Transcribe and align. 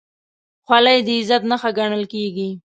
خولۍ 0.65 0.99
د 1.07 1.07
عزت 1.17 1.41
نښه 1.49 1.69
ګڼل 1.77 2.03
کېږي. 2.13 2.49